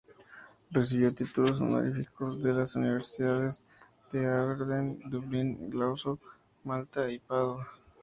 Recibió 0.71 1.13
títulos 1.13 1.61
honoríficos 1.61 2.41
de 2.41 2.53
las 2.55 2.75
universidades 2.75 3.61
de 4.11 4.25
Aberdeen, 4.25 4.99
Dublin, 5.11 5.69
Glasgow, 5.69 6.17
Malta, 6.63 7.07
y 7.07 7.19
Padua. 7.19 7.67